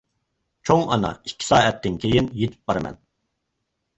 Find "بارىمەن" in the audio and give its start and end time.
2.71-2.97